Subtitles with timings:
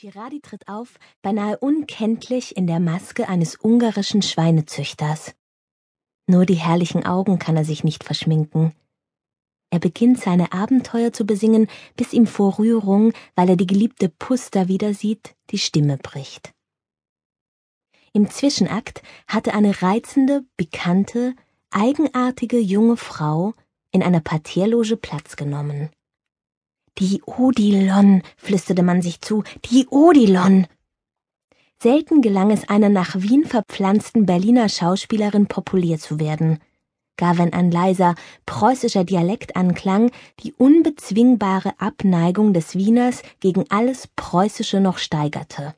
[0.00, 5.34] Girardi tritt auf, beinahe unkenntlich in der Maske eines ungarischen Schweinezüchters.
[6.28, 8.76] Nur die herrlichen Augen kann er sich nicht verschminken.
[9.70, 11.66] Er beginnt seine Abenteuer zu besingen,
[11.96, 16.54] bis ihm vor Rührung, weil er die geliebte Puster wieder sieht, die Stimme bricht.
[18.12, 21.34] Im Zwischenakt hatte eine reizende, bekannte,
[21.70, 23.52] eigenartige junge Frau
[23.90, 25.90] in einer Partierloge Platz genommen.
[26.98, 30.66] Die Odilon, flüsterte man sich zu, die Odilon.
[31.80, 36.58] Selten gelang es einer nach Wien verpflanzten Berliner Schauspielerin populär zu werden,
[37.16, 40.10] gar wenn ein leiser preußischer Dialekt anklang,
[40.40, 45.76] die unbezwingbare Abneigung des Wieners gegen alles Preußische noch steigerte.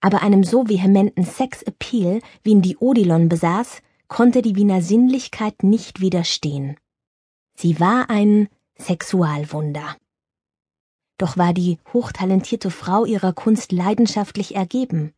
[0.00, 6.00] Aber einem so vehementen Sex-Appeal, wie ihn die Odilon besaß, konnte die Wiener Sinnlichkeit nicht
[6.00, 6.76] widerstehen.
[7.54, 8.48] Sie war ein
[8.82, 9.96] Sexualwunder.
[11.18, 15.14] Doch war die hochtalentierte Frau ihrer Kunst leidenschaftlich ergeben.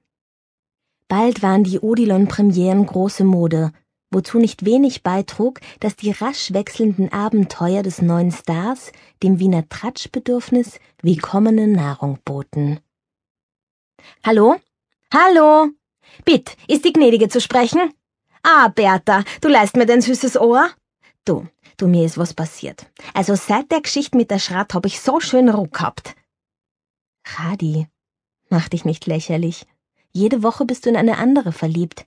[1.08, 3.72] Bald waren die Odilon-Premieren große Mode,
[4.10, 10.78] wozu nicht wenig beitrug, dass die rasch wechselnden Abenteuer des neuen Stars dem Wiener Tratschbedürfnis
[11.02, 12.80] willkommene Nahrung boten.
[14.22, 14.56] Hallo?
[15.12, 15.70] Hallo?
[16.24, 17.92] Bitt, ist die Gnädige zu sprechen?
[18.42, 20.68] Ah, Bertha, du leist mir dein süßes Ohr?
[21.24, 22.86] Du, Du, mir ist was passiert.
[23.14, 26.14] Also seit der Geschichte mit der Schrat hab ich so schön Ruhe gehabt.
[27.24, 27.88] Radi,
[28.48, 29.66] mach dich nicht lächerlich.
[30.12, 32.06] Jede Woche bist du in eine andere verliebt.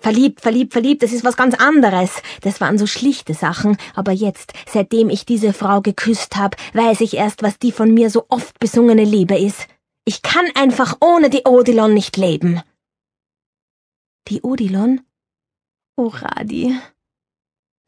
[0.00, 2.22] Verliebt, verliebt, verliebt, das ist was ganz anderes.
[2.40, 7.14] Das waren so schlichte Sachen, aber jetzt, seitdem ich diese Frau geküsst hab, weiß ich
[7.14, 9.66] erst, was die von mir so oft besungene Liebe ist.
[10.06, 12.62] Ich kann einfach ohne die Odilon nicht leben.
[14.28, 15.02] Die Odilon?
[15.96, 16.78] Oh, Radi,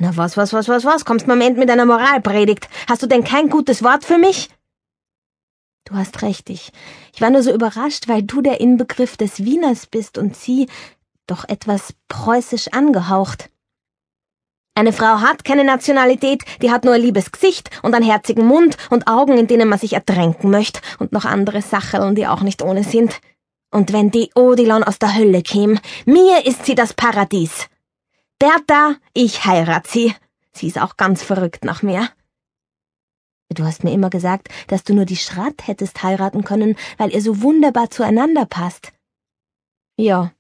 [0.02, 1.04] na was, was, was, was, was?
[1.04, 2.68] Kommst Moment mit einer Moralpredigt?
[2.88, 4.48] Hast du denn kein gutes Wort für mich?
[5.84, 6.72] Du hast recht, ich,
[7.14, 10.68] ich war nur so überrascht, weil du der Inbegriff des Wieners bist und sie
[11.28, 13.48] doch etwas preußisch angehaucht.
[14.74, 18.76] Eine Frau hat keine Nationalität, die hat nur ein liebes Gesicht und einen herzigen Mund
[18.90, 22.62] und Augen, in denen man sich ertränken möchte und noch andere Sachen, die auch nicht
[22.62, 23.20] ohne sind.
[23.70, 27.68] Und wenn die Odilon aus der Hölle käme, mir ist sie das Paradies.
[28.42, 30.16] Bertha, ich heirat sie.
[30.52, 32.08] Sie ist auch ganz verrückt nach mir.
[33.50, 37.22] Du hast mir immer gesagt, dass du nur die Schrat hättest heiraten können, weil ihr
[37.22, 38.92] so wunderbar zueinander passt.
[39.96, 40.32] Ja,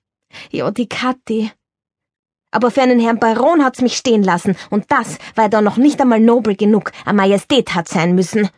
[0.50, 1.52] ja, die Kathi.
[2.50, 5.76] Aber für einen Herrn Baron hat's mich stehen lassen, und das, weil er doch noch
[5.76, 8.50] nicht einmal nobel genug an Majestät hat sein müssen.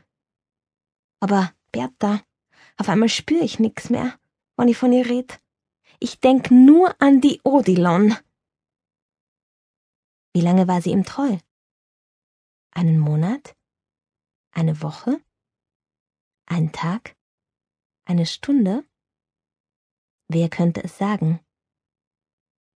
[1.20, 2.22] Aber, Bertha,
[2.78, 4.14] auf einmal spür ich nix mehr,
[4.56, 5.38] wenn ich von ihr red.
[6.00, 8.16] Ich denk nur an die Odilon.
[10.34, 11.38] Wie lange war sie ihm treu?
[12.72, 13.54] Einen Monat?
[14.50, 15.22] Eine Woche?
[16.46, 17.16] Ein Tag?
[18.04, 18.84] Eine Stunde?
[20.26, 21.38] Wer könnte es sagen?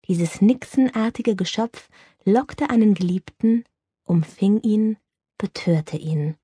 [0.07, 1.89] Dieses nixenartige Geschöpf
[2.23, 3.65] lockte einen Geliebten,
[4.05, 4.97] umfing ihn,
[5.37, 6.37] betörte ihn.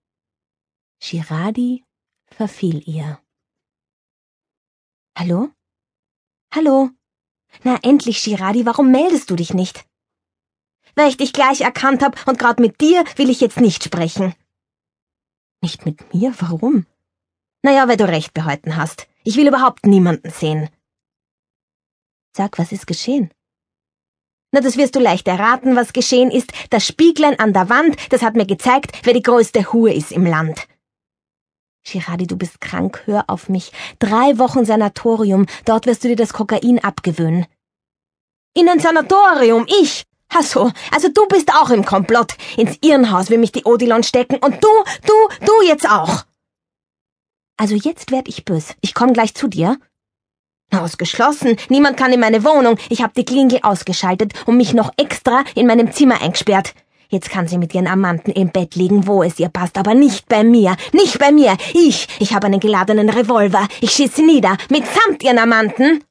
[1.00, 1.86] Girardi
[2.28, 3.24] verfiel ihr.
[5.18, 5.50] Hallo?
[6.54, 6.90] Hallo?
[7.64, 9.88] Na endlich, Girardi, warum meldest du dich nicht?
[10.96, 14.34] Weil ich dich gleich erkannt hab und grad mit dir will ich jetzt nicht sprechen.
[15.62, 16.34] Nicht mit mir?
[16.40, 16.86] Warum?
[17.64, 19.08] Naja, weil du recht behalten hast.
[19.24, 20.70] Ich will überhaupt niemanden sehen.
[22.36, 23.32] Sag, was ist geschehen?
[24.52, 26.52] Na, das wirst du leicht erraten, was geschehen ist.
[26.70, 30.26] Das Spieglein an der Wand, das hat mir gezeigt, wer die größte Hure ist im
[30.26, 30.68] Land.
[31.84, 33.72] Girardi, du bist krank, hör auf mich.
[34.00, 37.46] Drei Wochen Sanatorium, dort wirst du dir das Kokain abgewöhnen.
[38.54, 40.06] In ein Sanatorium, ich?
[40.38, 42.34] Ach so, also du bist auch im Komplott.
[42.58, 44.68] Ins Irrenhaus will mich die Odilon stecken und du,
[45.08, 46.26] du, du jetzt auch.
[47.56, 48.74] Also jetzt werd ich bös.
[48.82, 49.78] Ich komm gleich zu dir.
[50.72, 51.56] Ausgeschlossen.
[51.70, 52.78] Niemand kann in meine Wohnung.
[52.90, 56.74] Ich hab die Klingel ausgeschaltet und mich noch extra in meinem Zimmer eingesperrt.
[57.08, 60.28] Jetzt kann sie mit ihren Amanten im Bett liegen, wo es ihr passt, aber nicht
[60.28, 60.76] bei mir.
[60.92, 61.56] Nicht bei mir.
[61.74, 63.66] Ich, ich habe einen geladenen Revolver.
[63.80, 64.58] Ich schieße nieder.
[64.70, 66.04] Mitsamt ihren Amanten.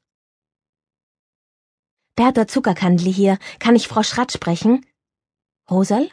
[2.15, 3.37] Bertha Zuckerkandli hier.
[3.59, 4.85] Kann ich Frau Schratt sprechen?
[5.69, 6.09] Rosal?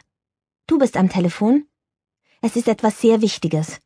[0.67, 1.65] Du bist am Telefon?
[2.41, 3.79] Es ist etwas sehr Wichtiges.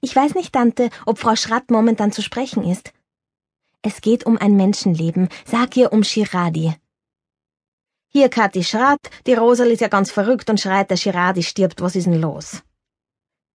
[0.00, 2.92] Ich weiß nicht, Tante, ob Frau Schratt momentan zu sprechen ist.
[3.82, 5.28] Es geht um ein Menschenleben.
[5.44, 6.74] Sag ihr um Shiradi.
[8.06, 9.10] Hier, Kathi Schratt.
[9.26, 11.80] Die Rosal ist ja ganz verrückt und schreit, der Shiradi stirbt.
[11.80, 12.62] Was ist denn los?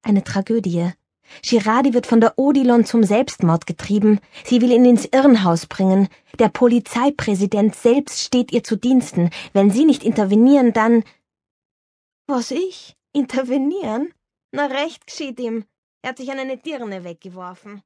[0.02, 0.92] Eine Tragödie.
[1.41, 4.19] Girardi wird von der Odilon zum Selbstmord getrieben.
[4.45, 6.07] Sie will ihn ins Irrenhaus bringen.
[6.39, 9.29] Der Polizeipräsident selbst steht ihr zu Diensten.
[9.53, 11.03] Wenn Sie nicht intervenieren, dann.
[12.27, 12.95] Was ich?
[13.13, 14.13] Intervenieren?
[14.51, 15.65] Na recht geschieht ihm.
[16.01, 17.81] Er hat sich an eine Dirne weggeworfen.